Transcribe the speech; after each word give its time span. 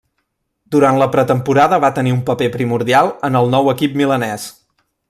Durant 0.75 0.97
la 1.01 1.07
pretemporada 1.15 1.79
va 1.85 1.91
tenir 1.99 2.15
un 2.17 2.25
paper 2.31 2.49
primordial 2.57 3.13
en 3.31 3.41
el 3.43 3.55
nou 3.57 3.73
equip 3.79 3.99
milanès. 4.03 4.51